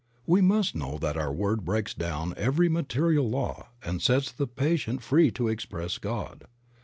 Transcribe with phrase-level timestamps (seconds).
[0.25, 5.03] We must know that our word breaks down every material law and sets the patient
[5.03, 6.45] free to express God.